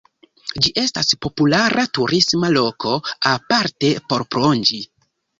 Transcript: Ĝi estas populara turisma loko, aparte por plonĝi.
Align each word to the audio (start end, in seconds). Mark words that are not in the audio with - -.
Ĝi 0.65 0.69
estas 0.83 1.09
populara 1.25 1.83
turisma 1.97 2.49
loko, 2.53 2.93
aparte 3.33 3.91
por 4.07 4.25
plonĝi. 4.37 4.81